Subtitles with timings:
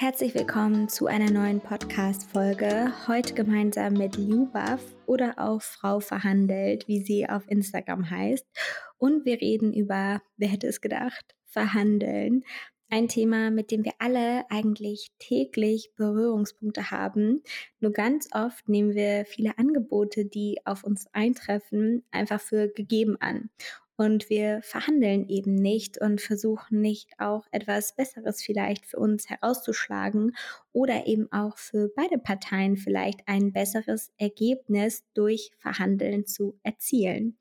[0.00, 2.92] Herzlich willkommen zu einer neuen Podcast-Folge.
[3.08, 8.46] Heute gemeinsam mit Lubaf oder auch Frau Verhandelt, wie sie auf Instagram heißt.
[8.98, 12.44] Und wir reden über, wer hätte es gedacht, Verhandeln.
[12.88, 17.42] Ein Thema, mit dem wir alle eigentlich täglich Berührungspunkte haben.
[17.80, 23.50] Nur ganz oft nehmen wir viele Angebote, die auf uns eintreffen, einfach für gegeben an.
[23.98, 30.36] Und wir verhandeln eben nicht und versuchen nicht auch etwas Besseres vielleicht für uns herauszuschlagen
[30.72, 37.36] oder eben auch für beide Parteien vielleicht ein besseres Ergebnis durch Verhandeln zu erzielen.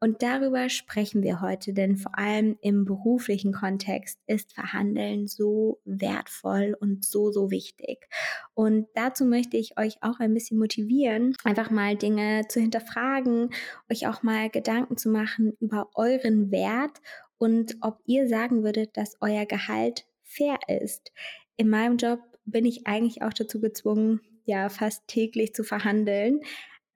[0.00, 6.76] Und darüber sprechen wir heute, denn vor allem im beruflichen Kontext ist Verhandeln so wertvoll
[6.78, 8.08] und so, so wichtig.
[8.54, 13.50] Und dazu möchte ich euch auch ein bisschen motivieren, einfach mal Dinge zu hinterfragen,
[13.90, 17.00] euch auch mal Gedanken zu machen über euren Wert
[17.38, 21.12] und ob ihr sagen würdet, dass euer Gehalt fair ist.
[21.56, 26.40] In meinem Job bin ich eigentlich auch dazu gezwungen, ja, fast täglich zu verhandeln.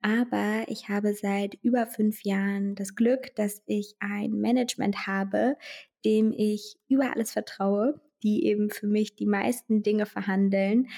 [0.03, 5.55] Aber ich habe seit über fünf Jahren das Glück, dass ich ein Management habe,
[6.03, 10.89] dem ich über alles vertraue, die eben für mich die meisten Dinge verhandeln.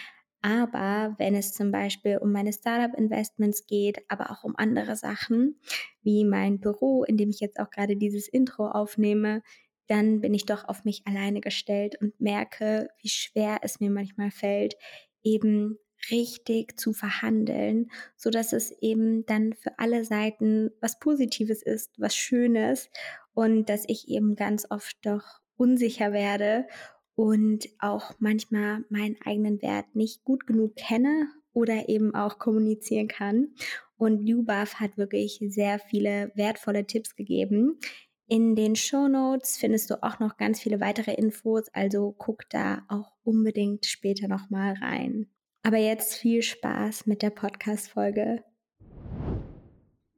[0.42, 5.60] Aber wenn es zum Beispiel um meine Startup-Investments geht, aber auch um andere Sachen,
[6.02, 9.44] wie mein Büro, in dem ich jetzt auch gerade dieses Intro aufnehme,
[9.88, 14.32] dann bin ich doch auf mich alleine gestellt und merke, wie schwer es mir manchmal
[14.32, 14.76] fällt,
[15.24, 15.78] eben
[16.12, 22.16] richtig zu verhandeln, so dass es eben dann für alle Seiten was Positives ist, was
[22.16, 22.90] Schönes
[23.34, 26.68] und dass ich eben ganz oft doch unsicher werde
[27.16, 33.56] und auch manchmal meinen eigenen Wert nicht gut genug kenne oder eben auch kommunizieren kann.
[33.98, 37.80] Und Lubaf hat wirklich sehr viele wertvolle Tipps gegeben.
[38.28, 42.84] In den Show Notes findest du auch noch ganz viele weitere Infos, also guck da
[42.90, 45.28] auch unbedingt später nochmal rein.
[45.66, 48.44] Aber jetzt viel Spaß mit der Podcast-Folge.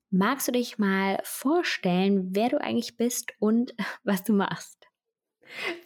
[0.09, 4.89] Magst du dich mal vorstellen, wer du eigentlich bist und was du machst?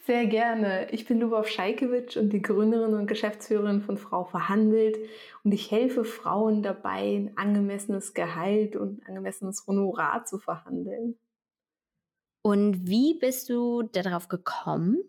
[0.04, 0.90] Sehr gerne.
[0.90, 4.98] Ich bin Lubov Scheikewitsch und die Gründerin und Geschäftsführerin von Frau Verhandelt
[5.44, 11.16] und ich helfe Frauen dabei, ein angemessenes Gehalt und angemessenes Honorar zu verhandeln.
[12.42, 15.04] Und wie bist du darauf gekommen?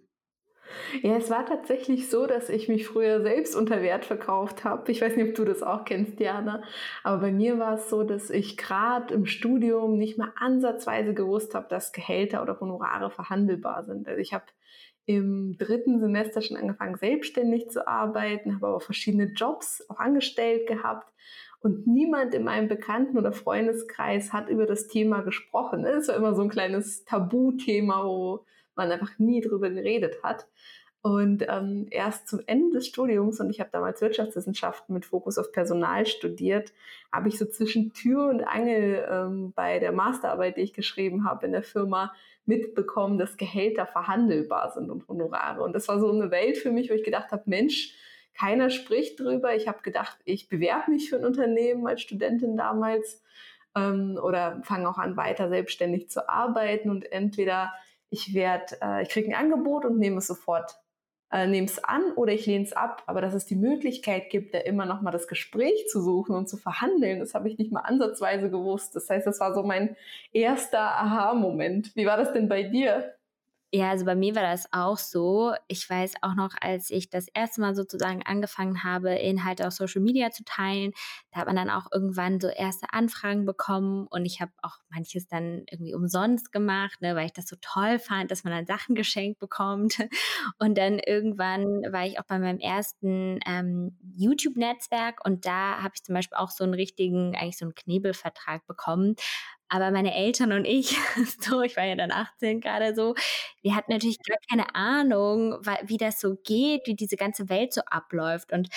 [1.02, 4.92] Ja, es war tatsächlich so, dass ich mich früher selbst unter Wert verkauft habe.
[4.92, 6.64] Ich weiß nicht, ob du das auch kennst, Diana.
[7.04, 11.56] Aber bei mir war es so, dass ich gerade im Studium nicht mal ansatzweise gewusst
[11.56, 14.08] habe, dass Gehälter oder Honorare verhandelbar sind.
[14.08, 14.46] Also ich habe
[15.06, 21.12] im dritten Semester schon angefangen, selbstständig zu arbeiten, habe aber verschiedene Jobs auch angestellt gehabt.
[21.60, 25.86] Und niemand in meinem Bekannten- oder Freundeskreis hat über das Thema gesprochen.
[25.86, 28.46] Es war immer so ein kleines Tabuthema, wo
[28.76, 30.48] man einfach nie drüber geredet hat.
[31.02, 35.52] Und ähm, erst zum Ende des Studiums, und ich habe damals Wirtschaftswissenschaften mit Fokus auf
[35.52, 36.72] Personal studiert,
[37.12, 41.46] habe ich so zwischen Tür und Angel ähm, bei der Masterarbeit, die ich geschrieben habe
[41.46, 42.14] in der Firma,
[42.46, 45.62] mitbekommen, dass Gehälter verhandelbar sind und Honorare.
[45.62, 47.96] Und das war so eine Welt für mich, wo ich gedacht habe, Mensch,
[48.34, 49.54] keiner spricht drüber.
[49.56, 53.22] Ich habe gedacht, ich bewerbe mich für ein Unternehmen als Studentin damals
[53.76, 57.74] ähm, oder fange auch an, weiter selbstständig zu arbeiten und entweder
[58.14, 60.76] ich werde, äh, ich kriege ein Angebot und nehme es sofort,
[61.32, 63.04] äh, nehme es an oder ich lehne es ab.
[63.08, 66.48] Aber dass es die Möglichkeit gibt, da immer noch mal das Gespräch zu suchen und
[66.48, 68.96] zu verhandeln, das habe ich nicht mal ansatzweise gewusst.
[68.96, 69.98] Das heißt, das war so mein
[70.32, 71.96] erster Aha-Moment.
[71.96, 73.16] Wie war das denn bei dir?
[73.76, 75.56] Ja, also bei mir war das auch so.
[75.68, 80.00] Ich weiß auch noch, als ich das erste Mal sozusagen angefangen habe, Inhalte auf Social
[80.04, 80.92] Media zu teilen,
[81.32, 85.28] da hat man dann auch irgendwann so erste Anfragen bekommen und ich habe auch manches
[85.28, 88.94] dann irgendwie umsonst gemacht, ne, weil ich das so toll fand, dass man dann Sachen
[88.96, 89.98] geschenkt bekommt.
[90.60, 96.04] Und dann irgendwann war ich auch bei meinem ersten ähm, YouTube-Netzwerk und da habe ich
[96.04, 99.16] zum Beispiel auch so einen richtigen, eigentlich so einen Knebelvertrag bekommen,
[99.74, 100.96] aber meine Eltern und ich,
[101.42, 103.16] so, ich war ja dann 18 gerade so,
[103.64, 105.54] wir hatten natürlich gar keine Ahnung,
[105.86, 108.54] wie das so geht, wie diese ganze Welt so abläuft.
[108.54, 108.70] Und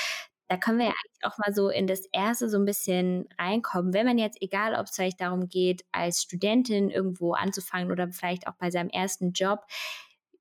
[0.48, 3.92] da können wir ja eigentlich auch mal so in das erste so ein bisschen reinkommen.
[3.92, 8.48] Wenn man jetzt, egal ob es vielleicht darum geht, als Studentin irgendwo anzufangen oder vielleicht
[8.48, 9.66] auch bei seinem ersten Job,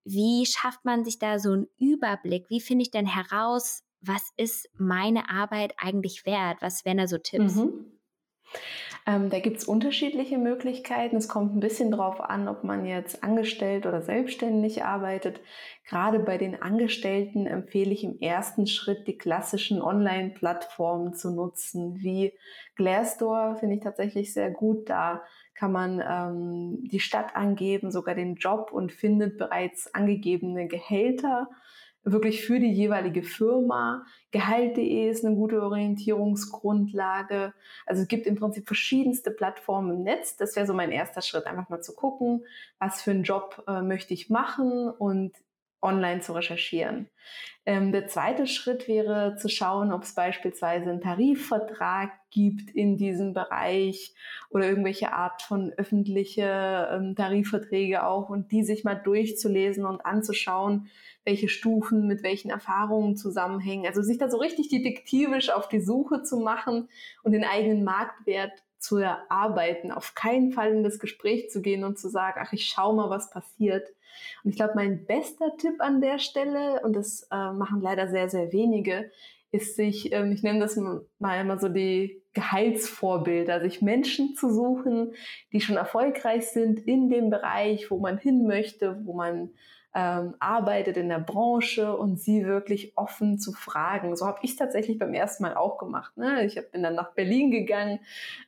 [0.05, 2.49] wie schafft man sich da so einen Überblick?
[2.49, 6.61] Wie finde ich denn heraus, was ist meine Arbeit eigentlich wert?
[6.61, 7.55] Was wären da so Tipps?
[7.55, 7.94] Mhm.
[9.07, 11.15] Ähm, da gibt es unterschiedliche Möglichkeiten.
[11.17, 15.41] Es kommt ein bisschen drauf an, ob man jetzt angestellt oder selbstständig arbeitet.
[15.87, 22.33] Gerade bei den Angestellten empfehle ich im ersten Schritt die klassischen Online-Plattformen zu nutzen, wie
[22.75, 24.89] Glassdoor finde ich tatsächlich sehr gut.
[24.89, 25.21] Da
[25.53, 31.47] kann man ähm, die Stadt angeben, sogar den Job und findet bereits angegebene Gehälter
[32.05, 34.05] wirklich für die jeweilige Firma.
[34.31, 37.53] Gehalt.de ist eine gute Orientierungsgrundlage.
[37.85, 40.37] Also es gibt im Prinzip verschiedenste Plattformen im Netz.
[40.37, 42.45] Das wäre so mein erster Schritt, einfach mal zu gucken,
[42.79, 45.33] was für einen Job äh, möchte ich machen und
[45.81, 47.09] online zu recherchieren.
[47.65, 53.33] Ähm, der zweite Schritt wäre zu schauen, ob es beispielsweise einen Tarifvertrag gibt in diesem
[53.33, 54.13] Bereich
[54.49, 60.89] oder irgendwelche Art von öffentliche ähm, Tarifverträge auch und die sich mal durchzulesen und anzuschauen,
[61.25, 63.85] welche Stufen mit welchen Erfahrungen zusammenhängen.
[63.85, 66.87] Also sich da so richtig detektivisch auf die Suche zu machen
[67.23, 71.97] und den eigenen Marktwert zu erarbeiten, auf keinen Fall in das Gespräch zu gehen und
[71.97, 73.89] zu sagen, ach, ich schau mal, was passiert.
[74.43, 78.29] Und ich glaube, mein bester Tipp an der Stelle, und das äh, machen leider sehr,
[78.29, 79.11] sehr wenige,
[79.51, 80.79] ist sich, ähm, ich nenne das
[81.19, 85.13] mal immer so die Gehaltsvorbilder, sich Menschen zu suchen,
[85.51, 89.49] die schon erfolgreich sind in dem Bereich, wo man hin möchte, wo man
[89.95, 94.17] ähm, arbeitet in der Branche und sie wirklich offen zu fragen.
[94.17, 96.17] So habe ich tatsächlich beim ersten Mal auch gemacht.
[96.17, 96.43] Ne?
[96.45, 97.99] Ich bin dann nach Berlin gegangen,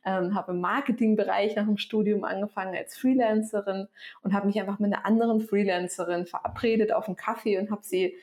[0.04, 3.88] ähm, habe im Marketingbereich nach dem Studium angefangen als Freelancerin
[4.22, 8.14] und habe mich einfach mit einer anderen Freelancerin verabredet auf einen Kaffee und habe sie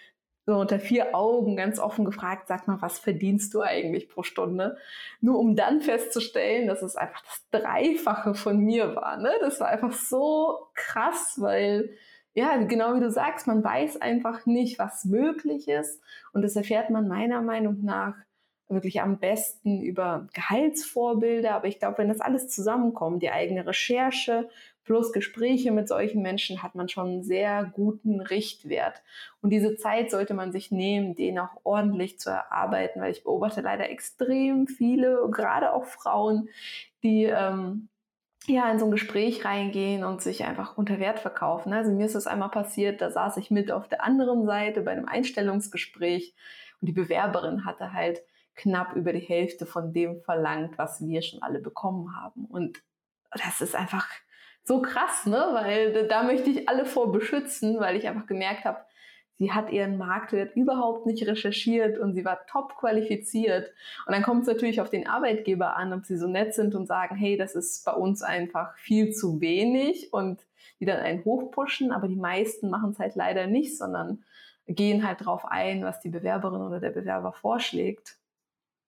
[0.46, 4.78] so unter vier Augen ganz offen gefragt, sag mal, was verdienst du eigentlich pro Stunde?
[5.20, 9.18] Nur um dann festzustellen, dass es einfach das Dreifache von mir war.
[9.18, 9.32] Ne?
[9.42, 11.90] Das war einfach so krass, weil
[12.36, 16.02] ja, genau wie du sagst, man weiß einfach nicht, was möglich ist.
[16.34, 18.16] Und das erfährt man meiner Meinung nach
[18.68, 21.56] wirklich am besten über Gehaltsvorbilder.
[21.56, 24.50] Aber ich glaube, wenn das alles zusammenkommt, die eigene Recherche
[24.84, 29.02] plus Gespräche mit solchen Menschen, hat man schon einen sehr guten Richtwert.
[29.42, 33.62] Und diese Zeit sollte man sich nehmen, den auch ordentlich zu erarbeiten, weil ich beobachte
[33.62, 36.50] leider extrem viele, gerade auch Frauen,
[37.02, 37.88] die ähm,
[38.48, 41.74] ja, in so ein Gespräch reingehen und sich einfach unter Wert verkaufen.
[41.74, 44.92] Also mir ist das einmal passiert, da saß ich mit auf der anderen Seite bei
[44.92, 46.36] einem Einstellungsgespräch
[46.82, 48.22] und die Bewerberin hatte halt
[48.56, 52.46] knapp über die Hälfte von dem verlangt, was wir schon alle bekommen haben.
[52.46, 52.82] Und
[53.32, 54.08] das ist einfach
[54.64, 55.50] so krass, ne?
[55.52, 58.80] Weil da möchte ich alle vor beschützen, weil ich einfach gemerkt habe,
[59.38, 63.72] sie hat ihren Marktwert überhaupt nicht recherchiert und sie war top qualifiziert.
[64.06, 66.88] Und dann kommt es natürlich auf den Arbeitgeber an, ob sie so nett sind und
[66.88, 70.42] sagen, hey, das ist bei uns einfach viel zu wenig und
[70.80, 71.92] die dann einen hochpushen.
[71.92, 74.24] Aber die meisten machen es halt leider nicht, sondern
[74.68, 78.18] gehen halt drauf ein, was die Bewerberin oder der Bewerber vorschlägt.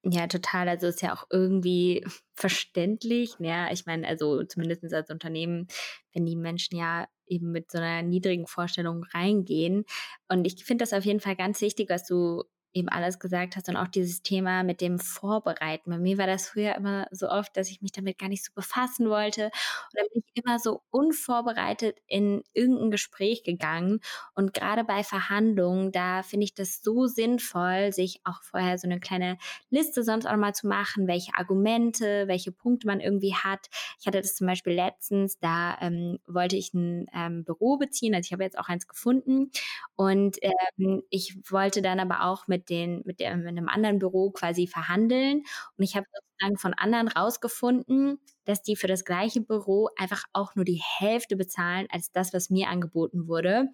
[0.04, 0.70] Ja, total.
[0.70, 3.36] Also ist ja auch irgendwie verständlich.
[3.40, 3.74] Ja, ne?
[3.74, 5.68] ich meine, also zumindest als Unternehmen,
[6.14, 9.86] wenn die Menschen ja eben mit so einer niedrigen Vorstellung reingehen.
[10.30, 12.44] Und ich finde das auf jeden Fall ganz wichtig, was du
[12.78, 15.90] eben alles gesagt hast und auch dieses Thema mit dem Vorbereiten.
[15.90, 18.52] Bei mir war das früher immer so oft, dass ich mich damit gar nicht so
[18.54, 19.46] befassen wollte.
[19.46, 19.52] Und
[20.00, 24.00] dann bin ich immer so unvorbereitet in irgendein Gespräch gegangen.
[24.36, 29.00] Und gerade bei Verhandlungen, da finde ich das so sinnvoll, sich auch vorher so eine
[29.00, 29.38] kleine
[29.70, 33.68] Liste sonst auch mal zu machen, welche Argumente, welche Punkte man irgendwie hat.
[34.00, 38.14] Ich hatte das zum Beispiel letztens, da ähm, wollte ich ein ähm, Büro beziehen.
[38.14, 39.52] Also ich habe jetzt auch eins gefunden.
[39.96, 44.32] Und ähm, ich wollte dann aber auch mit den, mit, der, mit einem anderen Büro
[44.32, 45.44] quasi verhandeln.
[45.78, 50.56] Und ich habe sozusagen von anderen rausgefunden, dass die für das gleiche Büro einfach auch
[50.56, 53.70] nur die Hälfte bezahlen als das, was mir angeboten wurde.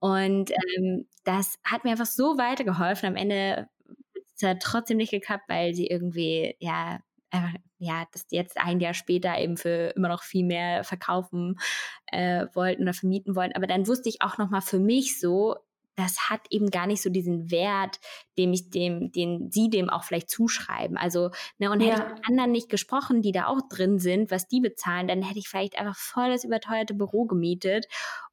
[0.00, 3.08] Und ähm, das hat mir einfach so weitergeholfen.
[3.08, 3.68] Am Ende
[4.42, 8.94] hat es trotzdem nicht geklappt, weil sie irgendwie, ja, einfach, ja, das jetzt ein Jahr
[8.94, 11.58] später eben für immer noch viel mehr verkaufen
[12.06, 13.56] äh, wollten oder vermieten wollten.
[13.56, 15.56] Aber dann wusste ich auch noch mal für mich so,
[15.96, 18.00] das hat eben gar nicht so diesen Wert,
[18.38, 20.96] dem ich dem, den sie dem auch vielleicht zuschreiben.
[20.96, 22.06] Also, ne, und hätte ja.
[22.06, 25.38] ich mit anderen nicht gesprochen, die da auch drin sind, was die bezahlen, dann hätte
[25.38, 27.86] ich vielleicht einfach voll das überteuerte Büro gemietet.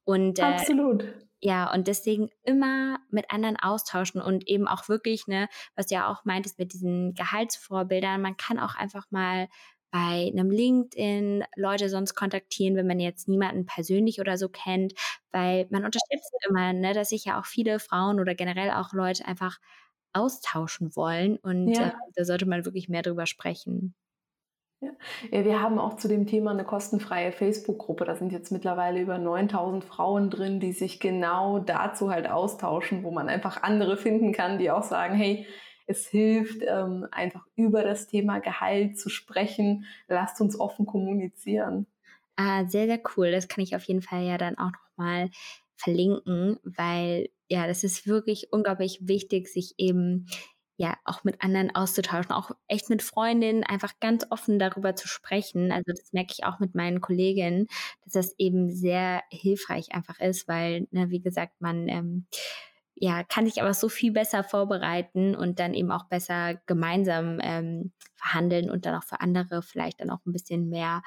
[0.04, 1.06] Und, äh, Absolut.
[1.42, 6.12] Ja, und deswegen immer mit anderen austauschen und eben auch wirklich, ne, was du ja
[6.12, 9.48] auch meintest mit diesen Gehaltsvorbildern, man kann auch einfach mal
[9.92, 14.94] bei einem LinkedIn Leute sonst kontaktieren, wenn man jetzt niemanden persönlich oder so kennt,
[15.32, 19.26] weil man unterstützt immer, ne, dass sich ja auch viele Frauen oder generell auch Leute
[19.26, 19.58] einfach
[20.14, 21.88] austauschen wollen und ja.
[21.88, 23.96] äh, da sollte man wirklich mehr drüber sprechen.
[24.82, 24.92] Ja.
[25.32, 25.46] ja.
[25.46, 28.06] wir haben auch zu dem Thema eine kostenfreie Facebook-Gruppe.
[28.06, 33.12] Da sind jetzt mittlerweile über 9000 Frauen drin, die sich genau dazu halt austauschen, wo
[33.12, 35.46] man einfach andere finden kann, die auch sagen, hey,
[35.90, 39.86] es hilft, ähm, einfach über das Thema Gehalt zu sprechen.
[40.08, 41.88] Lasst uns offen kommunizieren.
[42.38, 43.32] Ah, sehr, sehr cool.
[43.32, 45.30] Das kann ich auf jeden Fall ja dann auch nochmal
[45.76, 50.28] verlinken, weil ja, das ist wirklich unglaublich wichtig, sich eben
[50.78, 55.72] ja auch mit anderen auszutauschen, auch echt mit Freundinnen einfach ganz offen darüber zu sprechen.
[55.72, 57.68] Also das merke ich auch mit meinen Kolleginnen,
[58.04, 62.28] dass das eben sehr hilfreich einfach ist, weil, ne, wie gesagt, man ähm,
[63.00, 67.94] ja, kann sich aber so viel besser vorbereiten und dann eben auch besser gemeinsam ähm,
[68.16, 71.02] verhandeln und dann auch für andere vielleicht dann auch ein bisschen mehr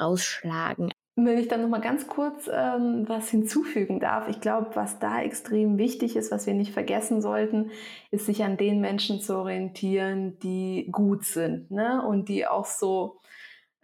[0.00, 0.92] rausschlagen.
[1.14, 5.20] Wenn ich dann noch mal ganz kurz ähm, was hinzufügen darf, ich glaube, was da
[5.20, 7.70] extrem wichtig ist, was wir nicht vergessen sollten,
[8.12, 12.04] ist sich an den Menschen zu orientieren, die gut sind ne?
[12.06, 13.18] und die auch so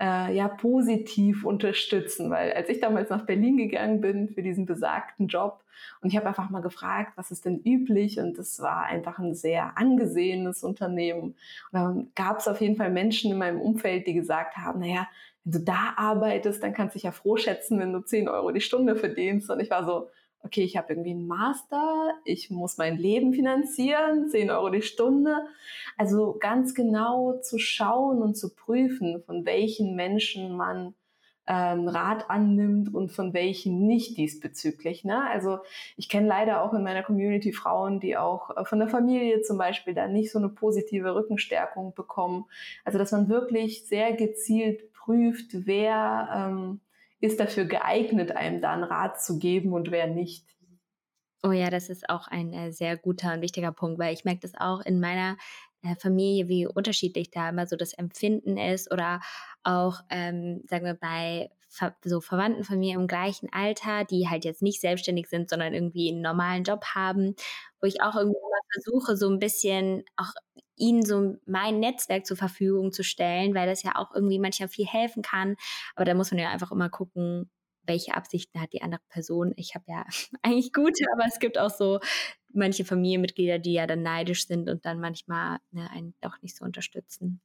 [0.00, 5.28] äh, ja positiv unterstützen, weil als ich damals nach Berlin gegangen bin für diesen besagten
[5.28, 5.64] Job
[6.00, 8.18] und ich habe einfach mal gefragt, was ist denn üblich?
[8.18, 11.22] Und es war einfach ein sehr angesehenes Unternehmen.
[11.22, 11.36] Und
[11.72, 15.08] dann gab es auf jeden Fall Menschen in meinem Umfeld, die gesagt haben, naja,
[15.44, 18.50] wenn du da arbeitest, dann kannst du dich ja froh schätzen, wenn du 10 Euro
[18.50, 19.50] die Stunde verdienst.
[19.50, 20.08] Und ich war so,
[20.44, 25.46] okay, ich habe irgendwie einen Master, ich muss mein Leben finanzieren, 10 Euro die Stunde.
[25.96, 30.94] Also ganz genau zu schauen und zu prüfen, von welchen Menschen man
[31.46, 35.04] ähm, Rat annimmt und von welchen nicht diesbezüglich.
[35.04, 35.28] Ne?
[35.30, 35.58] Also
[35.96, 39.58] ich kenne leider auch in meiner Community Frauen, die auch äh, von der Familie zum
[39.58, 42.46] Beispiel da nicht so eine positive Rückenstärkung bekommen.
[42.84, 46.80] Also dass man wirklich sehr gezielt prüft, wer ähm,
[47.24, 50.44] ist dafür geeignet, einem da einen Rat zu geben und wer nicht.
[51.42, 54.40] Oh ja, das ist auch ein äh, sehr guter und wichtiger Punkt, weil ich merke
[54.40, 55.36] das auch in meiner
[55.82, 59.20] äh, Familie, wie unterschiedlich da immer so das Empfinden ist oder
[59.62, 61.50] auch, ähm, sagen wir, bei
[62.04, 66.10] so Verwandten von mir im gleichen Alter, die halt jetzt nicht selbstständig sind, sondern irgendwie
[66.12, 67.34] einen normalen Job haben,
[67.80, 70.32] wo ich auch irgendwie immer versuche, so ein bisschen auch
[70.76, 74.86] ihnen so mein Netzwerk zur Verfügung zu stellen, weil das ja auch irgendwie manchmal viel
[74.86, 75.56] helfen kann.
[75.94, 77.50] Aber da muss man ja einfach immer gucken,
[77.86, 79.52] welche Absichten hat die andere Person.
[79.56, 80.04] Ich habe ja
[80.42, 82.00] eigentlich gute, aber es gibt auch so
[82.52, 86.64] manche Familienmitglieder, die ja dann neidisch sind und dann manchmal ne, einen doch nicht so
[86.64, 87.40] unterstützen.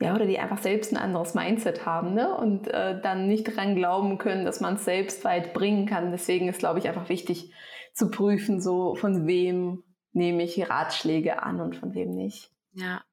[0.00, 2.36] Ja, oder die einfach selbst ein anderes Mindset haben ne?
[2.36, 6.10] und äh, dann nicht daran glauben können, dass man es selbst weit bringen kann.
[6.10, 7.50] Deswegen ist, glaube ich, einfach wichtig
[7.94, 9.82] zu prüfen, so von wem
[10.16, 12.50] nehme ich Ratschläge an und von wem nicht.
[12.72, 13.04] Ja.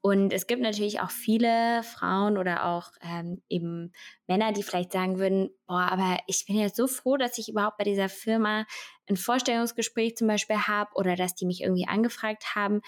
[0.00, 3.92] Und es gibt natürlich auch viele Frauen oder auch ähm, eben
[4.26, 7.78] Männer, die vielleicht sagen würden, boah, aber ich bin jetzt so froh, dass ich überhaupt
[7.78, 8.64] bei dieser Firma
[9.08, 12.80] ein Vorstellungsgespräch zum Beispiel habe oder dass die mich irgendwie angefragt haben.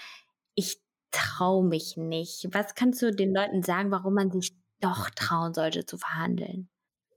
[0.55, 2.47] Ich traue mich nicht.
[2.53, 6.69] Was kannst du den Leuten sagen, warum man sich doch trauen sollte zu verhandeln?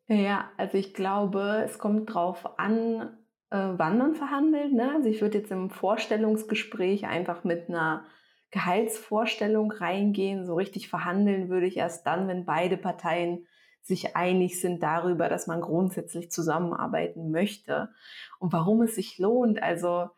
[0.09, 3.17] Ja, also ich glaube, es kommt drauf an,
[3.51, 4.73] wann man verhandelt.
[4.73, 4.93] Ne?
[4.95, 8.05] Also ich würde jetzt im Vorstellungsgespräch einfach mit einer
[8.51, 10.47] Gehaltsvorstellung reingehen.
[10.47, 13.47] So richtig verhandeln würde ich erst dann, wenn beide Parteien
[13.83, 17.91] sich einig sind darüber, dass man grundsätzlich zusammenarbeiten möchte.
[18.39, 20.09] Und warum es sich lohnt, also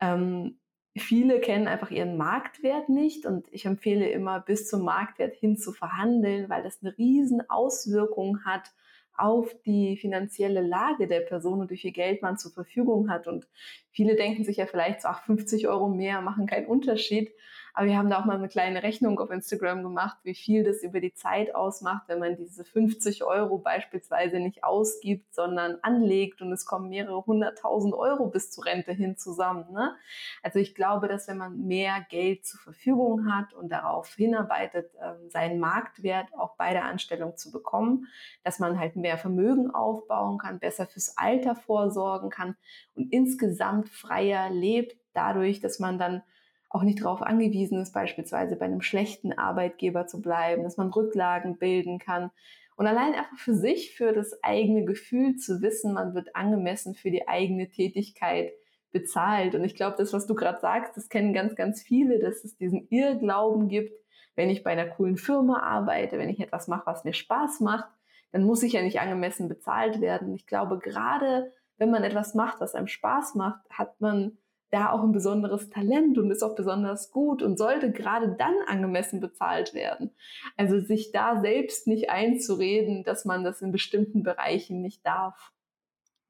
[0.00, 0.58] ähm,
[0.96, 5.72] viele kennen einfach ihren Marktwert nicht und ich empfehle immer, bis zum Marktwert hin zu
[5.72, 8.72] verhandeln, weil das eine riesen Auswirkung hat
[9.16, 13.26] auf die finanzielle Lage der Person und wie viel Geld man zur Verfügung hat.
[13.26, 13.46] Und
[13.92, 17.32] viele denken sich ja vielleicht so, ach, 50 Euro mehr machen keinen Unterschied.
[17.74, 20.82] Aber wir haben da auch mal eine kleine Rechnung auf Instagram gemacht, wie viel das
[20.82, 26.52] über die Zeit ausmacht, wenn man diese 50 Euro beispielsweise nicht ausgibt, sondern anlegt und
[26.52, 29.72] es kommen mehrere hunderttausend Euro bis zur Rente hin zusammen.
[29.72, 29.94] Ne?
[30.42, 35.30] Also ich glaube, dass wenn man mehr Geld zur Verfügung hat und darauf hinarbeitet, ähm,
[35.30, 38.06] seinen Marktwert auch bei der Anstellung zu bekommen,
[38.44, 42.54] dass man halt mehr Vermögen aufbauen kann, besser fürs Alter vorsorgen kann
[42.94, 46.22] und insgesamt freier lebt, dadurch, dass man dann
[46.70, 51.58] auch nicht darauf angewiesen ist, beispielsweise bei einem schlechten Arbeitgeber zu bleiben, dass man Rücklagen
[51.58, 52.30] bilden kann.
[52.76, 57.10] Und allein einfach für sich, für das eigene Gefühl zu wissen, man wird angemessen für
[57.10, 58.52] die eigene Tätigkeit
[58.90, 59.54] bezahlt.
[59.54, 62.56] Und ich glaube, das, was du gerade sagst, das kennen ganz, ganz viele, dass es
[62.56, 63.92] diesen Irrglauben gibt,
[64.34, 67.88] wenn ich bei einer coolen Firma arbeite, wenn ich etwas mache, was mir Spaß macht,
[68.32, 70.34] dann muss ich ja nicht angemessen bezahlt werden.
[70.34, 74.38] Ich glaube, gerade wenn man etwas macht, was einem Spaß macht, hat man
[74.72, 79.20] da auch ein besonderes Talent und ist auch besonders gut und sollte gerade dann angemessen
[79.20, 80.10] bezahlt werden.
[80.56, 85.52] Also sich da selbst nicht einzureden, dass man das in bestimmten Bereichen nicht darf.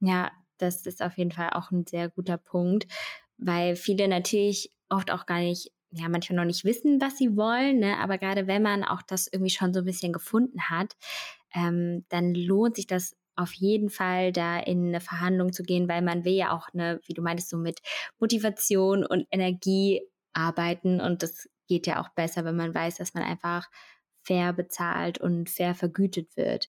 [0.00, 2.88] Ja, das ist auf jeden Fall auch ein sehr guter Punkt,
[3.38, 7.78] weil viele natürlich oft auch gar nicht, ja, manchmal noch nicht wissen, was sie wollen,
[7.78, 7.98] ne?
[7.98, 10.96] aber gerade wenn man auch das irgendwie schon so ein bisschen gefunden hat,
[11.54, 16.02] ähm, dann lohnt sich das auf jeden Fall da in eine Verhandlung zu gehen, weil
[16.02, 17.80] man will ja auch eine, wie du meintest, so mit
[18.18, 20.02] Motivation und Energie
[20.34, 23.68] arbeiten und das geht ja auch besser, wenn man weiß, dass man einfach
[24.24, 26.68] fair bezahlt und fair vergütet wird.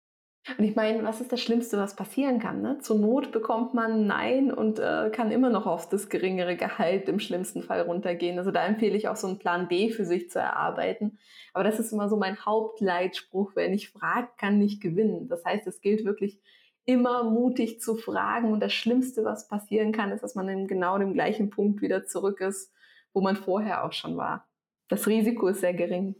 [0.57, 2.61] Und ich meine, was ist das Schlimmste, was passieren kann?
[2.61, 2.77] Ne?
[2.79, 7.19] Zur Not bekommt man Nein und äh, kann immer noch auf das geringere Gehalt im
[7.19, 8.37] schlimmsten Fall runtergehen.
[8.39, 11.19] Also da empfehle ich auch so einen Plan B für sich zu erarbeiten.
[11.53, 15.27] Aber das ist immer so mein Hauptleitspruch, wer nicht fragt, kann nicht gewinnen.
[15.27, 16.39] Das heißt, es gilt wirklich
[16.85, 18.53] immer mutig zu fragen.
[18.53, 22.05] Und das Schlimmste, was passieren kann, ist, dass man in genau dem gleichen Punkt wieder
[22.05, 22.71] zurück ist,
[23.13, 24.47] wo man vorher auch schon war.
[24.87, 26.15] Das Risiko ist sehr gering.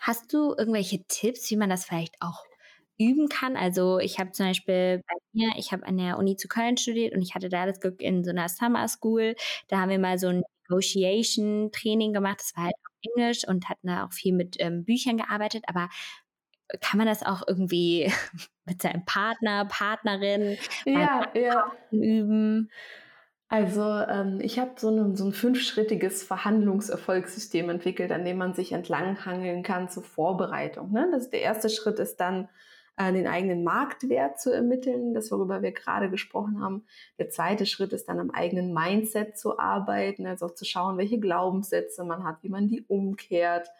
[0.00, 2.44] Hast du irgendwelche Tipps, wie man das vielleicht auch
[2.98, 3.56] üben kann?
[3.56, 7.14] Also ich habe zum Beispiel bei mir, ich habe an der Uni zu Köln studiert
[7.14, 9.34] und ich hatte da das Glück in so einer Summer School.
[9.68, 12.40] Da haben wir mal so ein Negotiation-Training gemacht.
[12.40, 15.64] Das war halt auf Englisch und hatten da auch viel mit ähm, Büchern gearbeitet.
[15.66, 15.88] Aber
[16.80, 18.12] kann man das auch irgendwie
[18.66, 21.72] mit seinem Partner, Partnerin ja, ja.
[21.90, 22.70] üben?
[23.50, 28.72] Also ähm, ich habe so, ein, so ein fünfschrittiges Verhandlungserfolgssystem entwickelt, an dem man sich
[28.72, 30.92] entlanghangeln kann zur Vorbereitung.
[30.92, 31.08] Ne?
[31.12, 32.50] Das, der erste Schritt ist dann,
[32.98, 36.84] äh, den eigenen Marktwert zu ermitteln, das worüber wir gerade gesprochen haben.
[37.18, 41.18] Der zweite Schritt ist dann am eigenen Mindset zu arbeiten, also auch zu schauen, welche
[41.18, 43.70] Glaubenssätze man hat, wie man die umkehrt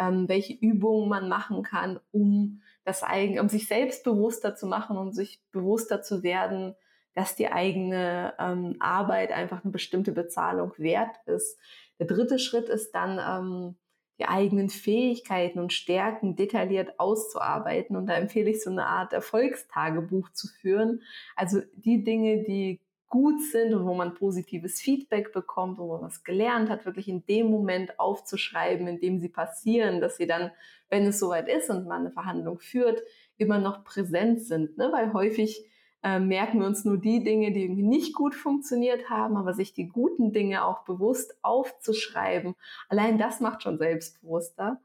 [0.00, 4.96] ähm, welche Übungen man machen kann, um das eigene, um sich selbst bewusster zu machen
[4.96, 6.74] und um sich bewusster zu werden,
[7.14, 11.58] dass die eigene ähm, Arbeit einfach eine bestimmte Bezahlung wert ist.
[11.98, 13.76] Der dritte Schritt ist dann, ähm,
[14.20, 17.96] die eigenen Fähigkeiten und Stärken detailliert auszuarbeiten.
[17.96, 21.00] Und da empfehle ich so eine Art Erfolgstagebuch zu führen.
[21.36, 26.22] Also die Dinge, die gut sind und wo man positives Feedback bekommt, wo man was
[26.22, 30.52] gelernt hat, wirklich in dem Moment aufzuschreiben, in dem sie passieren, dass sie dann,
[30.90, 33.02] wenn es soweit ist und man eine Verhandlung führt,
[33.36, 34.76] immer noch präsent sind.
[34.78, 34.90] Ne?
[34.92, 35.66] Weil häufig
[36.02, 39.72] äh, merken wir uns nur die Dinge, die irgendwie nicht gut funktioniert haben, aber sich
[39.72, 42.54] die guten Dinge auch bewusst aufzuschreiben,
[42.88, 44.80] allein das macht schon selbstbewusster.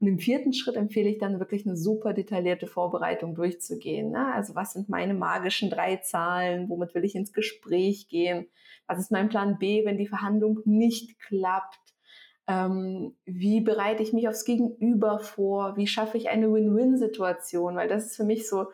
[0.00, 4.10] Und im vierten Schritt empfehle ich dann wirklich eine super detaillierte Vorbereitung durchzugehen.
[4.10, 4.32] Ne?
[4.32, 6.68] Also was sind meine magischen drei Zahlen?
[6.68, 8.48] Womit will ich ins Gespräch gehen?
[8.86, 11.80] Was ist mein Plan B, wenn die Verhandlung nicht klappt?
[12.46, 15.76] Ähm, wie bereite ich mich aufs Gegenüber vor?
[15.76, 17.76] Wie schaffe ich eine Win-Win-Situation?
[17.76, 18.68] Weil das ist für mich so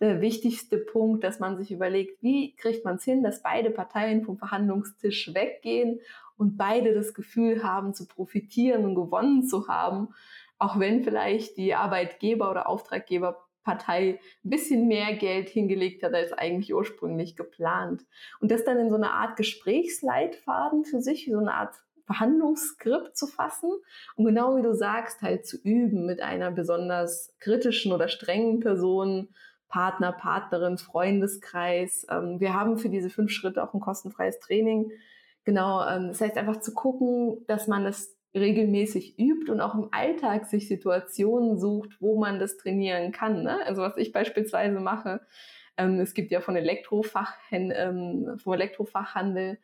[0.00, 4.24] der wichtigste Punkt, dass man sich überlegt, wie kriegt man es hin, dass beide Parteien
[4.24, 6.00] vom Verhandlungstisch weggehen
[6.36, 10.14] und beide das Gefühl haben, zu profitieren und gewonnen zu haben
[10.58, 16.74] auch wenn vielleicht die Arbeitgeber- oder Auftraggeberpartei ein bisschen mehr Geld hingelegt hat als eigentlich
[16.74, 18.04] ursprünglich geplant.
[18.40, 21.74] Und das dann in so eine Art Gesprächsleitfaden für sich, so eine Art
[22.06, 23.70] Verhandlungsskript zu fassen
[24.16, 29.28] und genau wie du sagst, halt zu üben mit einer besonders kritischen oder strengen Person,
[29.68, 32.06] Partner, Partnerin, Freundeskreis.
[32.10, 34.90] Ähm, wir haben für diese fünf Schritte auch ein kostenfreies Training.
[35.44, 39.88] Genau, ähm, das heißt einfach zu gucken, dass man es regelmäßig übt und auch im
[39.90, 43.42] Alltag sich Situationen sucht, wo man das trainieren kann.
[43.42, 43.58] Ne?
[43.66, 45.20] Also was ich beispielsweise mache,
[45.76, 49.58] ähm, es gibt ja von Elektrofachhänd ähm, vom Elektrofachhandel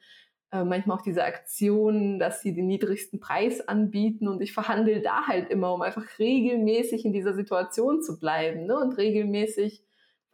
[0.53, 5.27] äh, manchmal auch diese Aktionen, dass sie den niedrigsten Preis anbieten und ich verhandle da
[5.27, 8.79] halt immer, um einfach regelmäßig in dieser Situation zu bleiben ne?
[8.79, 9.84] und regelmäßig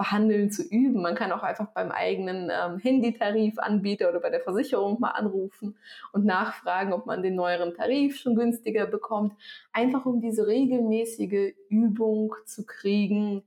[0.01, 1.03] Verhandeln zu üben.
[1.03, 5.77] Man kann auch einfach beim eigenen ähm, Handytarifanbieter oder bei der Versicherung mal anrufen
[6.15, 9.35] und nachfragen, ob man den neueren Tarif schon günstiger bekommt.
[9.75, 13.43] Einfach um diese regelmäßige Übung zu kriegen,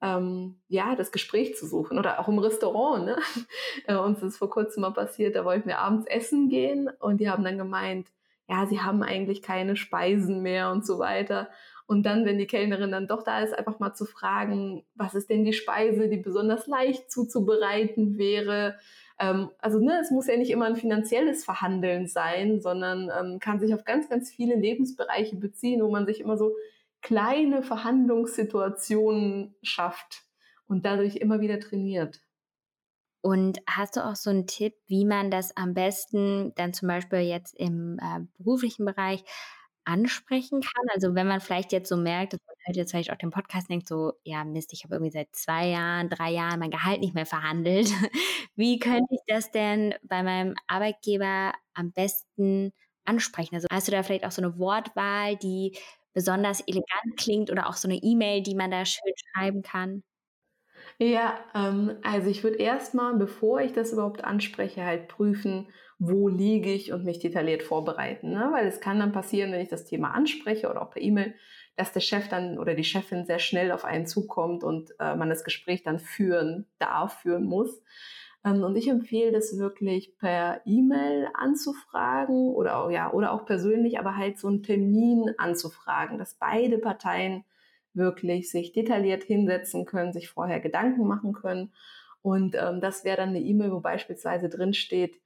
[0.00, 3.04] ähm, ja, das Gespräch zu suchen oder auch im Restaurant.
[3.04, 3.16] Ne?
[3.88, 7.28] Äh, uns ist vor kurzem mal passiert, da wollten wir abends essen gehen und die
[7.28, 8.06] haben dann gemeint,
[8.48, 11.48] ja, sie haben eigentlich keine Speisen mehr und so weiter.
[11.86, 15.30] Und dann, wenn die Kellnerin dann doch da ist, einfach mal zu fragen, was ist
[15.30, 18.76] denn die Speise, die besonders leicht zuzubereiten wäre.
[19.20, 23.60] Ähm, also ne, es muss ja nicht immer ein finanzielles Verhandeln sein, sondern ähm, kann
[23.60, 26.56] sich auf ganz, ganz viele Lebensbereiche beziehen, wo man sich immer so
[27.02, 30.24] kleine Verhandlungssituationen schafft
[30.66, 32.20] und dadurch immer wieder trainiert.
[33.20, 37.20] Und hast du auch so einen Tipp, wie man das am besten dann zum Beispiel
[37.20, 39.24] jetzt im äh, beruflichen Bereich
[39.86, 40.84] ansprechen kann?
[40.92, 43.70] Also wenn man vielleicht jetzt so merkt, dass man hört jetzt vielleicht auch den Podcast
[43.70, 47.14] denkt so, ja Mist, ich habe irgendwie seit zwei Jahren, drei Jahren mein Gehalt nicht
[47.14, 47.88] mehr verhandelt.
[48.56, 52.72] Wie könnte ich das denn bei meinem Arbeitgeber am besten
[53.04, 53.54] ansprechen?
[53.54, 55.76] Also hast du da vielleicht auch so eine Wortwahl, die
[56.12, 60.02] besonders elegant klingt oder auch so eine E-Mail, die man da schön schreiben kann?
[60.98, 65.68] Ja, ähm, also ich würde erstmal, bevor ich das überhaupt anspreche, halt prüfen,
[65.98, 68.30] wo liege ich und mich detailliert vorbereiten.
[68.30, 68.50] Ne?
[68.52, 71.34] Weil es kann dann passieren, wenn ich das Thema anspreche oder auch per E-Mail,
[71.76, 75.28] dass der Chef dann oder die Chefin sehr schnell auf einen zukommt und äh, man
[75.28, 77.82] das Gespräch dann führen darf, führen muss.
[78.44, 83.98] Ähm, und ich empfehle das wirklich per E-Mail anzufragen oder auch, ja, oder auch persönlich,
[83.98, 87.44] aber halt so einen Termin anzufragen, dass beide Parteien
[87.92, 91.72] wirklich sich detailliert hinsetzen können, sich vorher Gedanken machen können.
[92.22, 95.20] Und ähm, das wäre dann eine E-Mail, wo beispielsweise drin steht,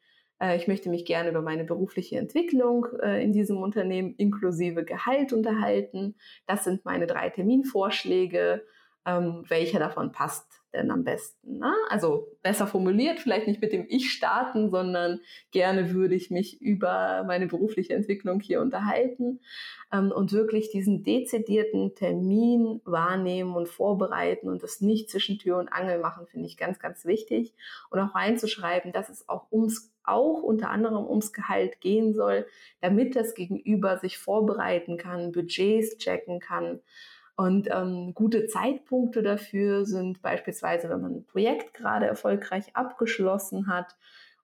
[0.56, 6.16] ich möchte mich gerne über meine berufliche Entwicklung äh, in diesem Unternehmen inklusive Gehalt unterhalten.
[6.46, 8.64] Das sind meine drei Terminvorschläge.
[9.06, 11.58] Ähm, welcher davon passt denn am besten.
[11.58, 11.72] Ne?
[11.88, 17.24] Also besser formuliert, vielleicht nicht mit dem Ich starten, sondern gerne würde ich mich über
[17.26, 19.40] meine berufliche Entwicklung hier unterhalten
[19.92, 25.72] ähm, und wirklich diesen dezidierten Termin wahrnehmen und vorbereiten und das nicht zwischen Tür und
[25.72, 27.54] Angel machen, finde ich ganz, ganz wichtig.
[27.90, 32.46] Und auch reinzuschreiben, dass es auch ums auch unter anderem ums Gehalt gehen soll,
[32.80, 36.80] damit das Gegenüber sich vorbereiten kann, Budgets checken kann.
[37.40, 43.96] Und ähm, gute Zeitpunkte dafür sind beispielsweise, wenn man ein Projekt gerade erfolgreich abgeschlossen hat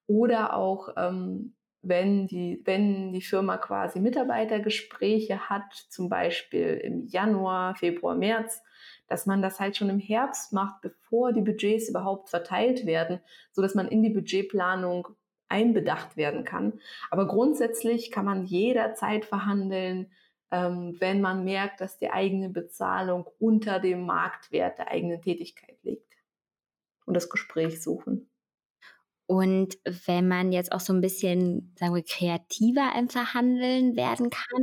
[0.06, 7.74] oder auch ähm, wenn die, wenn die Firma quasi Mitarbeitergespräche hat, zum Beispiel im Januar,
[7.74, 8.62] Februar, März,
[9.08, 13.20] dass man das halt schon im Herbst macht, bevor die Budgets überhaupt verteilt werden,
[13.52, 15.08] so dass man in die Budgetplanung
[15.50, 16.80] einbedacht werden kann.
[17.10, 20.10] Aber grundsätzlich kann man jederzeit verhandeln,
[20.50, 26.04] ähm, wenn man merkt, dass die eigene Bezahlung unter dem Marktwert der eigenen Tätigkeit liegt.
[27.04, 28.28] Und das Gespräch suchen.
[29.26, 34.62] Und wenn man jetzt auch so ein bisschen, sagen wir, kreativer im Verhandeln werden kann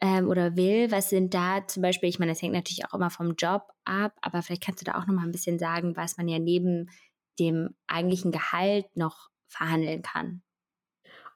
[0.00, 3.10] ähm, oder will, was sind da zum Beispiel, ich meine, das hängt natürlich auch immer
[3.10, 6.16] vom Job ab, aber vielleicht kannst du da auch noch mal ein bisschen sagen, was
[6.16, 6.90] man ja neben
[7.38, 10.42] dem eigentlichen Gehalt noch verhandeln kann.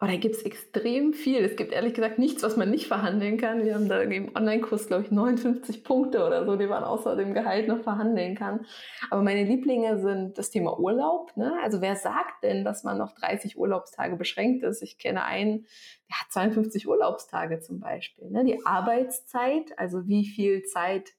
[0.00, 1.44] Oh, da gibt es extrem viel.
[1.44, 3.64] Es gibt ehrlich gesagt nichts, was man nicht verhandeln kann.
[3.64, 7.34] Wir haben da im Online-Kurs, glaube ich, 59 Punkte oder so, die man außer dem
[7.34, 8.64] Gehalt noch verhandeln kann.
[9.11, 11.37] Aber meine Lieblinge sind das Thema Urlaub.
[11.37, 11.52] Ne?
[11.64, 14.82] Also wer sagt denn, dass man noch 30 Urlaubstage beschränkt ist?
[14.82, 15.66] Ich kenne einen,
[16.08, 18.30] der hat 52 Urlaubstage zum Beispiel.
[18.30, 18.44] Ne?
[18.44, 21.14] Die Arbeitszeit, also wie viel Zeit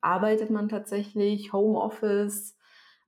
[0.00, 2.56] arbeitet man tatsächlich, Homeoffice,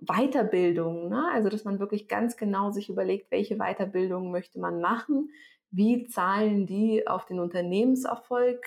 [0.06, 1.28] Weiterbildung, ne?
[1.32, 5.30] also dass man wirklich ganz genau sich überlegt, welche Weiterbildung möchte man machen,
[5.70, 8.64] wie zahlen die auf den Unternehmenserfolg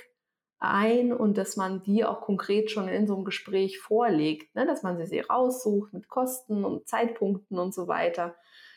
[0.60, 4.66] ein und dass man die auch konkret schon in so einem Gespräch vorlegt, ne?
[4.66, 8.36] dass man sie sich raussucht mit Kosten und Zeitpunkten und so weiter.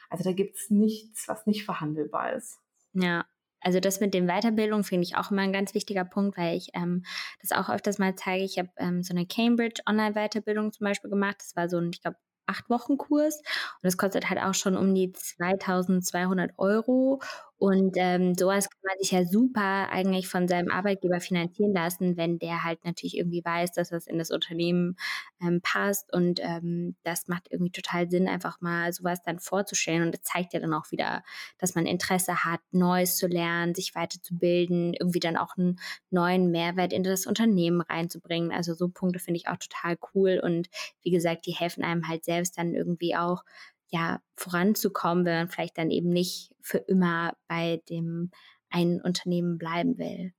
[0.09, 2.61] Also da gibt es nichts, was nicht verhandelbar ist.
[2.93, 3.25] Ja,
[3.63, 6.71] also das mit den Weiterbildungen finde ich auch immer ein ganz wichtiger Punkt, weil ich
[6.75, 7.05] ähm,
[7.41, 8.45] das auch öfters mal zeige.
[8.45, 11.37] Ich habe ähm, so eine Cambridge Online-Weiterbildung zum Beispiel gemacht.
[11.39, 14.77] Das war so ein, ich glaube, acht Wochen Kurs und das kostet halt auch schon
[14.77, 17.21] um die 2200 Euro
[17.63, 22.41] und ähm, sowas kann man sich ja super eigentlich von seinem Arbeitgeber finanzieren lassen, wenn
[22.41, 24.97] der halt natürlich irgendwie weiß, dass das in das Unternehmen
[25.41, 26.13] ähm, passt.
[26.13, 30.03] Und ähm, das macht irgendwie total Sinn, einfach mal sowas dann vorzustellen.
[30.03, 31.23] Und das zeigt ja dann auch wieder,
[31.59, 35.79] dass man Interesse hat, Neues zu lernen, sich weiterzubilden, irgendwie dann auch einen
[36.11, 38.51] neuen Mehrwert in das Unternehmen reinzubringen.
[38.51, 40.41] Also so Punkte finde ich auch total cool.
[40.43, 40.69] Und
[41.03, 43.45] wie gesagt, die helfen einem halt selbst dann irgendwie auch
[43.93, 48.31] ja, voranzukommen, wenn man vielleicht dann eben nicht für immer bei dem
[48.71, 50.33] einen Unternehmen bleiben will.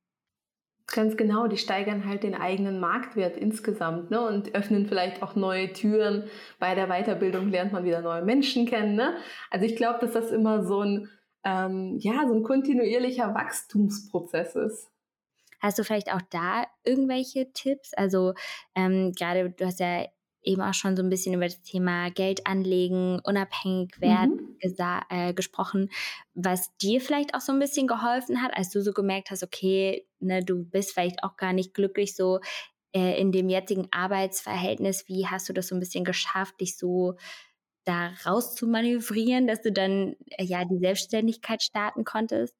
[0.88, 5.72] Ganz genau, die steigern halt den eigenen Marktwert insgesamt ne, und öffnen vielleicht auch neue
[5.72, 6.26] Türen.
[6.60, 8.96] Bei der Weiterbildung lernt man wieder neue Menschen kennen.
[8.96, 9.16] Ne?
[9.50, 11.10] Also ich glaube, dass das immer so ein,
[11.46, 14.90] ähm, ja, so ein kontinuierlicher Wachstumsprozess ist.
[15.62, 17.94] Hast du vielleicht auch da irgendwelche Tipps?
[17.94, 18.34] Also
[18.76, 20.06] ähm, gerade, du hast ja
[20.44, 25.06] eben auch schon so ein bisschen über das Thema Geld anlegen, unabhängig werden mhm.
[25.10, 25.90] äh, gesprochen,
[26.34, 30.08] was dir vielleicht auch so ein bisschen geholfen hat, als du so gemerkt hast, okay,
[30.20, 32.40] ne, du bist vielleicht auch gar nicht glücklich so
[32.94, 35.08] äh, in dem jetzigen Arbeitsverhältnis.
[35.08, 37.16] Wie hast du das so ein bisschen geschafft, dich so
[37.86, 42.56] da raus zu manövrieren, dass du dann äh, ja die Selbstständigkeit starten konntest?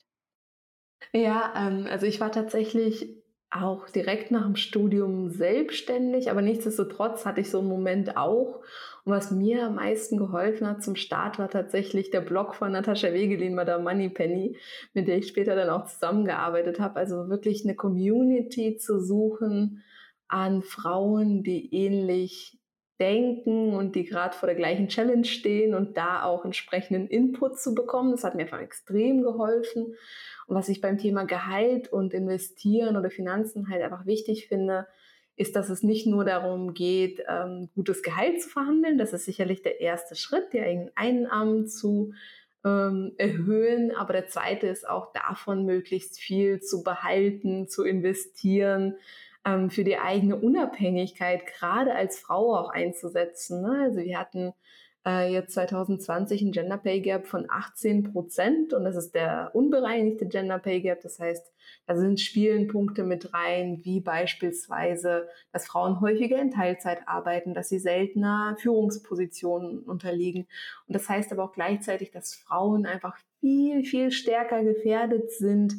[1.12, 3.23] Ja, ähm, also ich war tatsächlich
[3.54, 8.62] auch direkt nach dem Studium selbstständig, aber nichtsdestotrotz hatte ich so einen Moment auch.
[9.06, 13.14] Und was mir am meisten geholfen hat zum Start war tatsächlich der Blog von Natascha
[13.14, 14.58] Wegelin, Madame Moneypenny,
[14.94, 16.96] mit der ich später dann auch zusammengearbeitet habe.
[16.96, 19.84] Also wirklich eine Community zu suchen
[20.28, 22.60] an Frauen, die ähnlich
[23.00, 27.76] denken und die gerade vor der gleichen Challenge stehen und da auch entsprechenden Input zu
[27.76, 28.12] bekommen.
[28.12, 29.96] Das hat mir einfach extrem geholfen.
[30.48, 34.88] Und was ich beim Thema Gehalt und Investieren oder Finanzen halt einfach wichtig finde,
[35.36, 38.98] ist, dass es nicht nur darum geht, ähm, gutes Gehalt zu verhandeln.
[38.98, 42.14] Das ist sicherlich der erste Schritt, die eigenen Einnahmen zu
[42.64, 43.96] ähm, erhöhen.
[43.96, 48.96] Aber der zweite ist auch davon, möglichst viel zu behalten, zu investieren,
[49.46, 53.62] ähm, für die eigene Unabhängigkeit, gerade als Frau auch einzusetzen.
[53.62, 53.86] Ne?
[53.86, 54.54] Also wir hatten
[55.06, 60.28] äh, jetzt 2020 ein Gender Pay Gap von 18 Prozent und das ist der unbereinigte
[60.28, 61.02] Gender Pay Gap.
[61.02, 61.52] Das heißt,
[61.86, 67.70] da sind spielen Punkte mit rein, wie beispielsweise, dass Frauen häufiger in Teilzeit arbeiten, dass
[67.70, 70.48] sie seltener Führungspositionen unterliegen.
[70.88, 75.76] Und das heißt aber auch gleichzeitig, dass Frauen einfach viel, viel stärker gefährdet sind,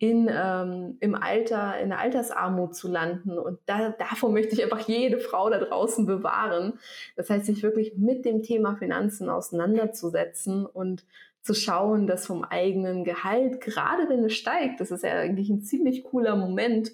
[0.00, 3.38] in, ähm, im Alter, in der Altersarmut zu landen.
[3.38, 6.78] Und da, davor möchte ich einfach jede Frau da draußen bewahren.
[7.16, 11.04] Das heißt, sich wirklich mit dem Thema Finanzen auseinanderzusetzen und
[11.42, 15.60] zu schauen, dass vom eigenen Gehalt, gerade wenn es steigt, das ist ja eigentlich ein
[15.60, 16.92] ziemlich cooler Moment,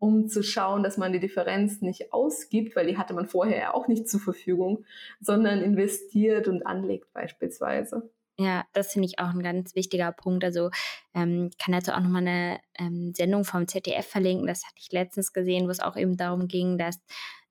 [0.00, 3.74] um zu schauen, dass man die Differenz nicht ausgibt, weil die hatte man vorher ja
[3.74, 4.84] auch nicht zur Verfügung,
[5.20, 8.10] sondern investiert und anlegt beispielsweise.
[8.40, 10.44] Ja, das finde ich auch ein ganz wichtiger Punkt.
[10.44, 10.70] Also
[11.12, 14.46] ähm, kann dazu auch nochmal eine ähm, Sendung vom ZDF verlinken.
[14.46, 17.00] Das hatte ich letztens gesehen, wo es auch eben darum ging, dass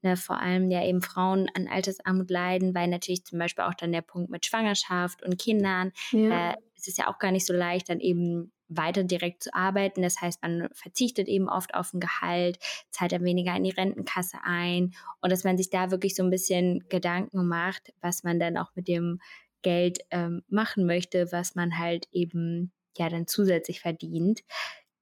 [0.02, 3.92] ne, vor allem ja eben Frauen an Altersarmut leiden, weil natürlich zum Beispiel auch dann
[3.92, 6.52] der Punkt mit Schwangerschaft und Kindern, ja.
[6.52, 10.02] äh, es ist ja auch gar nicht so leicht, dann eben weiter direkt zu arbeiten.
[10.02, 12.60] Das heißt, man verzichtet eben oft auf ein Gehalt,
[12.92, 16.30] zahlt dann weniger in die Rentenkasse ein und dass man sich da wirklich so ein
[16.30, 19.20] bisschen Gedanken macht, was man dann auch mit dem
[19.62, 24.42] Geld ähm, machen möchte, was man halt eben ja dann zusätzlich verdient.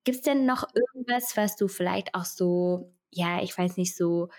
[0.03, 4.29] Gibt es denn noch irgendwas, was du vielleicht auch so, ja, ich weiß nicht, so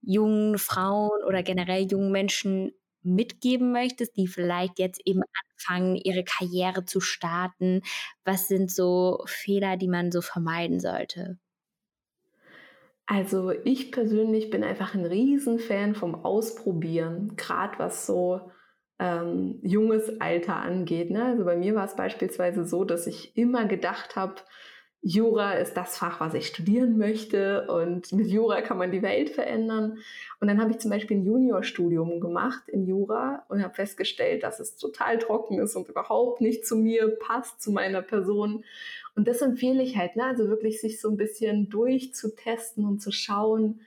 [0.00, 2.72] jungen Frauen oder generell jungen Menschen
[3.02, 5.22] mitgeben möchtest, die vielleicht jetzt eben
[5.58, 7.82] anfangen, ihre Karriere zu starten?
[8.24, 11.38] Was sind so Fehler, die man so vermeiden sollte?
[13.06, 18.50] Also ich persönlich bin einfach ein Riesenfan vom Ausprobieren, gerade was so
[18.98, 21.10] ähm, junges Alter angeht.
[21.10, 21.24] Ne?
[21.24, 24.36] Also bei mir war es beispielsweise so, dass ich immer gedacht habe,
[25.04, 29.30] Jura ist das Fach, was ich studieren möchte und mit Jura kann man die Welt
[29.30, 29.98] verändern.
[30.38, 34.60] Und dann habe ich zum Beispiel ein Juniorstudium gemacht in Jura und habe festgestellt, dass
[34.60, 38.64] es total trocken ist und überhaupt nicht zu mir passt, zu meiner Person.
[39.16, 40.24] Und das empfehle ich halt, ne?
[40.24, 43.80] also wirklich sich so ein bisschen durchzutesten und zu schauen,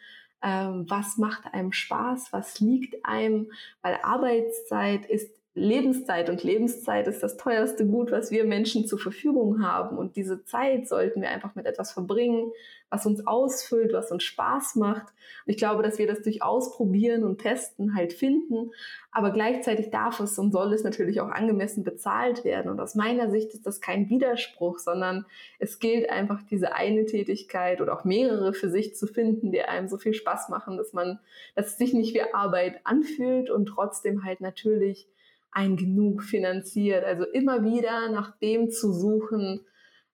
[0.45, 7.37] was macht einem Spaß, was liegt einem, weil Arbeitszeit ist Lebenszeit und Lebenszeit ist das
[7.37, 9.97] teuerste Gut, was wir Menschen zur Verfügung haben.
[9.97, 12.51] Und diese Zeit sollten wir einfach mit etwas verbringen,
[12.89, 15.13] was uns ausfüllt, was uns Spaß macht.
[15.45, 18.71] Und ich glaube, dass wir das durch Ausprobieren und Testen halt finden.
[19.11, 22.69] Aber gleichzeitig darf es und soll es natürlich auch angemessen bezahlt werden.
[22.69, 25.25] Und aus meiner Sicht ist das kein Widerspruch, sondern
[25.57, 29.87] es gilt einfach diese eine Tätigkeit oder auch mehrere für sich zu finden, die einem
[29.87, 31.19] so viel Spaß machen, dass man,
[31.55, 35.07] dass es sich nicht wie Arbeit anfühlt und trotzdem halt natürlich
[35.55, 37.03] ein Genug finanziert.
[37.03, 39.65] Also immer wieder nach dem zu suchen,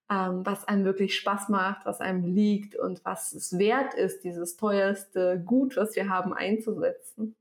[0.08, 4.56] ähm, was einem wirklich Spaß macht, was einem liegt und was es wert ist, dieses
[4.56, 7.36] teuerste Gut, was wir haben, einzusetzen.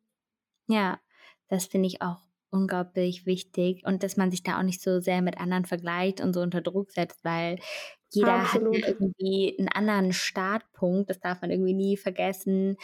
[0.67, 0.99] Ja,
[1.47, 5.21] das finde ich auch unglaublich wichtig und dass man sich da auch nicht so sehr
[5.21, 7.59] mit anderen vergleicht und so unter Druck setzt, weil
[8.11, 8.75] jeder Absolut.
[8.75, 12.75] hat irgendwie einen anderen Startpunkt, das darf man irgendwie nie vergessen.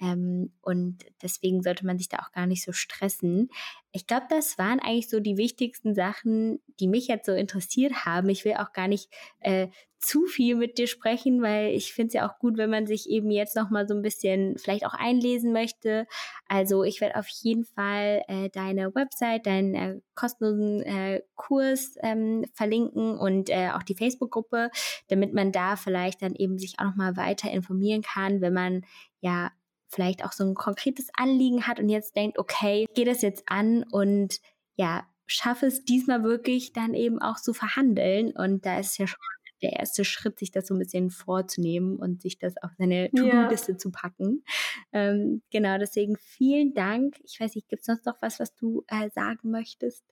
[0.00, 3.48] Ähm, und deswegen sollte man sich da auch gar nicht so stressen.
[3.92, 8.28] Ich glaube, das waren eigentlich so die wichtigsten Sachen, die mich jetzt so interessiert haben.
[8.28, 9.08] Ich will auch gar nicht
[9.40, 12.86] äh, zu viel mit dir sprechen, weil ich finde es ja auch gut, wenn man
[12.86, 16.06] sich eben jetzt noch mal so ein bisschen vielleicht auch einlesen möchte.
[16.46, 22.44] Also ich werde auf jeden Fall äh, deine Website, deinen äh, kostenlosen äh, Kurs ähm,
[22.52, 24.70] verlinken und äh, auch die Facebook-Gruppe,
[25.08, 28.84] damit man da vielleicht dann eben sich auch noch mal weiter informieren kann, wenn man
[29.20, 29.50] ja
[29.88, 33.84] vielleicht auch so ein konkretes Anliegen hat und jetzt denkt, okay, gehe das jetzt an
[33.90, 34.40] und
[34.74, 38.32] ja, schaffe es diesmal wirklich dann eben auch zu verhandeln.
[38.36, 39.18] Und da ist ja schon
[39.62, 43.72] der erste Schritt, sich das so ein bisschen vorzunehmen und sich das auf seine To-Do-Liste
[43.72, 43.78] ja.
[43.78, 44.44] zu packen.
[44.92, 47.16] Ähm, genau, deswegen vielen Dank.
[47.24, 50.04] Ich weiß nicht, gibt es sonst noch was, was du äh, sagen möchtest?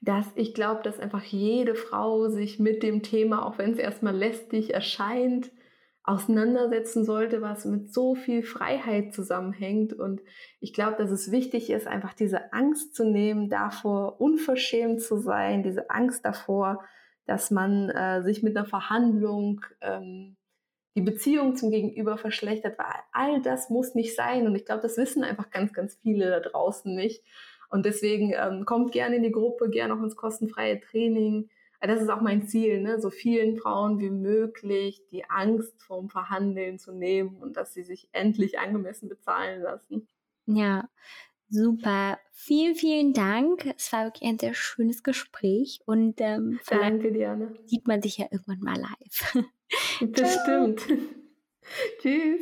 [0.00, 4.16] dass ich glaube, dass einfach jede Frau sich mit dem Thema, auch wenn es erstmal
[4.16, 5.50] lästig erscheint,
[6.02, 9.92] auseinandersetzen sollte, was mit so viel Freiheit zusammenhängt.
[9.92, 10.22] Und
[10.60, 15.62] ich glaube, dass es wichtig ist, einfach diese Angst zu nehmen, davor unverschämt zu sein,
[15.62, 16.84] diese Angst davor,
[17.26, 20.36] dass man äh, sich mit einer Verhandlung ähm,
[20.96, 24.46] die Beziehung zum Gegenüber verschlechtert, weil all das muss nicht sein.
[24.46, 27.22] Und ich glaube, das wissen einfach ganz, ganz viele da draußen nicht.
[27.68, 31.48] Und deswegen ähm, kommt gerne in die Gruppe, gerne auch ins kostenfreie Training
[31.88, 33.00] das ist auch mein Ziel, ne?
[33.00, 38.08] so vielen Frauen wie möglich die Angst vorm Verhandeln zu nehmen und dass sie sich
[38.12, 40.06] endlich angemessen bezahlen lassen.
[40.46, 40.88] Ja,
[41.48, 42.18] super.
[42.32, 43.66] Vielen, vielen Dank.
[43.76, 47.52] Es war wirklich ein sehr schönes Gespräch und ähm, Danke, Diana.
[47.66, 49.46] sieht man sich ja irgendwann mal live.
[50.00, 50.82] Bestimmt.
[52.02, 52.40] Tschüss.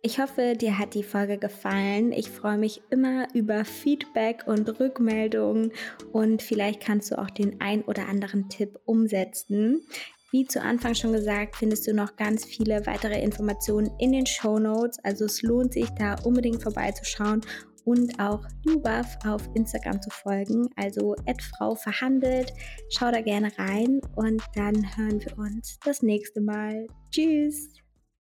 [0.00, 2.12] Ich hoffe, dir hat die Folge gefallen.
[2.12, 5.72] Ich freue mich immer über Feedback und Rückmeldungen
[6.12, 9.82] und vielleicht kannst du auch den ein oder anderen Tipp umsetzen.
[10.30, 14.58] Wie zu Anfang schon gesagt, findest du noch ganz viele weitere Informationen in den Show
[14.58, 14.98] Notes.
[15.02, 17.40] Also es lohnt sich da unbedingt vorbeizuschauen
[17.84, 21.16] und auch Lubaf auf Instagram zu folgen, also
[21.56, 22.52] Frau verhandelt.
[22.90, 26.86] Schau da gerne rein und dann hören wir uns das nächste Mal.
[27.10, 27.87] Tschüss!